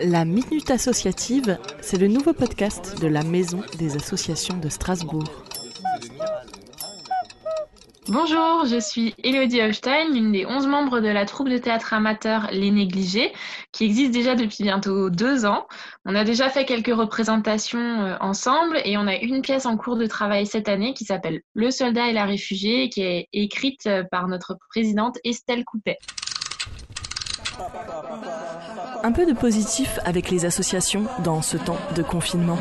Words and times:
La 0.00 0.26
Minute 0.26 0.70
Associative, 0.70 1.58
c'est 1.80 1.96
le 1.96 2.06
nouveau 2.06 2.34
podcast 2.34 3.00
de 3.00 3.06
la 3.06 3.22
Maison 3.22 3.62
des 3.78 3.96
Associations 3.96 4.58
de 4.58 4.68
Strasbourg. 4.68 5.24
Bonjour, 8.08 8.66
je 8.66 8.78
suis 8.78 9.14
Elodie 9.24 9.62
Holstein, 9.62 10.12
l'une 10.12 10.32
des 10.32 10.44
11 10.44 10.66
membres 10.66 11.00
de 11.00 11.08
la 11.08 11.24
troupe 11.24 11.48
de 11.48 11.56
théâtre 11.56 11.94
amateur 11.94 12.48
Les 12.52 12.70
Négligés, 12.70 13.32
qui 13.72 13.84
existe 13.84 14.12
déjà 14.12 14.34
depuis 14.34 14.64
bientôt 14.64 15.08
deux 15.08 15.46
ans. 15.46 15.66
On 16.04 16.14
a 16.14 16.24
déjà 16.24 16.50
fait 16.50 16.66
quelques 16.66 16.94
représentations 16.94 17.78
euh, 17.80 18.16
ensemble 18.20 18.78
et 18.84 18.98
on 18.98 19.06
a 19.06 19.16
une 19.16 19.40
pièce 19.40 19.64
en 19.64 19.78
cours 19.78 19.96
de 19.96 20.06
travail 20.06 20.46
cette 20.46 20.68
année 20.68 20.92
qui 20.92 21.04
s'appelle 21.04 21.40
Le 21.54 21.70
soldat 21.70 22.08
et 22.08 22.12
la 22.12 22.26
réfugiée, 22.26 22.90
qui 22.90 23.00
est 23.00 23.28
écrite 23.32 23.86
euh, 23.86 24.04
par 24.10 24.28
notre 24.28 24.58
présidente 24.70 25.16
Estelle 25.24 25.64
Coupet. 25.64 25.98
Un 29.02 29.12
peu 29.12 29.26
de 29.26 29.32
positif 29.32 29.98
avec 30.04 30.30
les 30.30 30.44
associations 30.44 31.06
dans 31.24 31.42
ce 31.42 31.56
temps 31.56 31.78
de 31.94 32.02
confinement. 32.02 32.58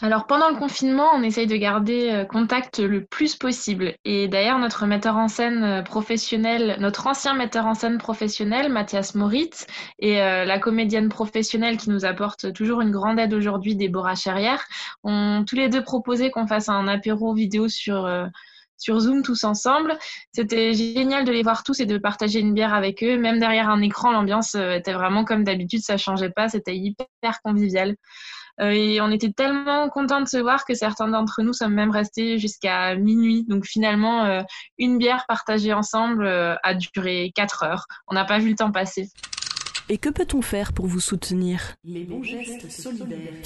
Alors 0.00 0.26
pendant 0.26 0.48
le 0.48 0.56
confinement, 0.56 1.08
on 1.12 1.22
essaye 1.24 1.48
de 1.48 1.56
garder 1.56 2.10
euh, 2.10 2.24
contact 2.24 2.78
le 2.78 3.04
plus 3.04 3.34
possible. 3.34 3.94
Et 4.04 4.28
d'ailleurs, 4.28 4.60
notre 4.60 4.86
metteur 4.86 5.16
en 5.16 5.26
scène 5.26 5.64
euh, 5.64 5.82
professionnel, 5.82 6.76
notre 6.78 7.08
ancien 7.08 7.34
metteur 7.34 7.66
en 7.66 7.74
scène 7.74 7.98
professionnel, 7.98 8.70
Mathias 8.72 9.16
Moritz, 9.16 9.66
et 9.98 10.22
euh, 10.22 10.44
la 10.44 10.60
comédienne 10.60 11.08
professionnelle 11.08 11.78
qui 11.78 11.90
nous 11.90 12.04
apporte 12.04 12.52
toujours 12.52 12.80
une 12.80 12.92
grande 12.92 13.18
aide 13.18 13.34
aujourd'hui, 13.34 13.74
Déborah 13.74 14.14
Cherrière, 14.14 14.62
ont 15.02 15.44
tous 15.44 15.56
les 15.56 15.68
deux 15.68 15.82
proposé 15.82 16.30
qu'on 16.30 16.46
fasse 16.46 16.68
un 16.68 16.86
apéro 16.86 17.34
vidéo 17.34 17.68
sur 17.68 18.08
sur 18.78 18.98
Zoom 19.00 19.22
tous 19.22 19.44
ensemble. 19.44 19.98
C'était 20.32 20.72
génial 20.72 21.24
de 21.24 21.32
les 21.32 21.42
voir 21.42 21.64
tous 21.64 21.80
et 21.80 21.86
de 21.86 21.98
partager 21.98 22.40
une 22.40 22.54
bière 22.54 22.72
avec 22.72 23.02
eux. 23.02 23.18
Même 23.18 23.38
derrière 23.38 23.68
un 23.68 23.82
écran, 23.82 24.12
l'ambiance 24.12 24.54
euh, 24.54 24.76
était 24.76 24.92
vraiment 24.92 25.24
comme 25.24 25.44
d'habitude, 25.44 25.82
ça 25.82 25.96
changeait 25.96 26.30
pas, 26.30 26.48
c'était 26.48 26.76
hyper 26.76 27.42
convivial. 27.44 27.96
Euh, 28.60 28.70
et 28.70 29.00
on 29.00 29.10
était 29.10 29.30
tellement 29.30 29.88
contents 29.88 30.20
de 30.20 30.28
se 30.28 30.36
voir 30.36 30.64
que 30.64 30.74
certains 30.74 31.08
d'entre 31.08 31.42
nous 31.42 31.52
sommes 31.52 31.74
même 31.74 31.90
restés 31.90 32.38
jusqu'à 32.38 32.96
minuit. 32.96 33.44
Donc 33.48 33.66
finalement, 33.66 34.24
euh, 34.24 34.42
une 34.78 34.98
bière 34.98 35.24
partagée 35.28 35.72
ensemble 35.72 36.26
a 36.26 36.74
duré 36.74 37.32
quatre 37.34 37.62
heures. 37.62 37.86
On 38.08 38.14
n'a 38.14 38.24
pas 38.24 38.38
vu 38.38 38.50
le 38.50 38.56
temps 38.56 38.72
passer. 38.72 39.10
Et 39.88 39.96
que 39.96 40.10
peut-on 40.10 40.42
faire 40.42 40.72
pour 40.72 40.86
vous 40.86 41.00
soutenir? 41.00 41.74
Les 41.84 42.04
bons 42.04 42.22
gestes 42.22 42.70
solidaires. 42.70 43.42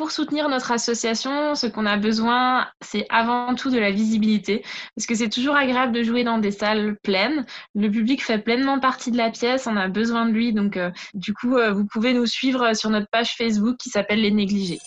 Pour 0.00 0.12
soutenir 0.12 0.48
notre 0.48 0.72
association, 0.72 1.54
ce 1.54 1.66
qu'on 1.66 1.84
a 1.84 1.98
besoin, 1.98 2.66
c'est 2.80 3.04
avant 3.10 3.54
tout 3.54 3.70
de 3.70 3.78
la 3.78 3.90
visibilité, 3.90 4.64
parce 4.96 5.04
que 5.06 5.14
c'est 5.14 5.28
toujours 5.28 5.56
agréable 5.56 5.92
de 5.92 6.02
jouer 6.02 6.24
dans 6.24 6.38
des 6.38 6.52
salles 6.52 6.96
pleines. 7.02 7.44
Le 7.74 7.90
public 7.90 8.24
fait 8.24 8.38
pleinement 8.38 8.80
partie 8.80 9.10
de 9.10 9.18
la 9.18 9.30
pièce, 9.30 9.66
on 9.66 9.76
a 9.76 9.88
besoin 9.88 10.24
de 10.24 10.30
lui, 10.30 10.54
donc 10.54 10.78
euh, 10.78 10.90
du 11.12 11.34
coup, 11.34 11.58
euh, 11.58 11.74
vous 11.74 11.84
pouvez 11.84 12.14
nous 12.14 12.24
suivre 12.24 12.72
sur 12.72 12.88
notre 12.88 13.08
page 13.12 13.36
Facebook 13.36 13.76
qui 13.76 13.90
s'appelle 13.90 14.22
Les 14.22 14.30
Négligés. 14.30 14.78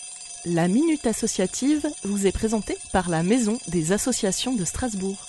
La 0.46 0.66
Minute 0.66 1.06
Associative 1.06 1.86
vous 2.02 2.26
est 2.26 2.32
présentée 2.32 2.76
par 2.92 3.08
la 3.08 3.22
Maison 3.22 3.56
des 3.68 3.92
Associations 3.92 4.56
de 4.56 4.64
Strasbourg. 4.64 5.28